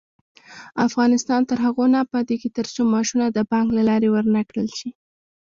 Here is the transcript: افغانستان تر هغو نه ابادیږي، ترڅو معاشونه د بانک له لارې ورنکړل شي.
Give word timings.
افغانستان 0.87 1.41
تر 1.49 1.57
هغو 1.65 1.83
نه 1.93 1.97
ابادیږي، 2.05 2.49
ترڅو 2.57 2.81
معاشونه 2.91 3.25
د 3.29 3.37
بانک 3.51 3.67
له 3.77 3.83
لارې 3.89 4.09
ورنکړل 4.11 4.69
شي. 4.77 4.89